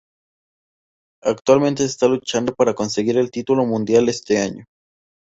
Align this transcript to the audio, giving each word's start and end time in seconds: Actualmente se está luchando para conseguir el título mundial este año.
Actualmente 1.23 1.83
se 1.83 1.89
está 1.89 2.07
luchando 2.07 2.55
para 2.55 2.73
conseguir 2.73 3.19
el 3.19 3.29
título 3.29 3.67
mundial 3.67 4.09
este 4.09 4.39
año. 4.39 4.65